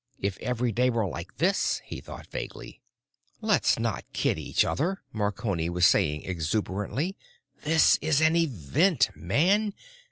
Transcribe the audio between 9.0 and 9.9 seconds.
man!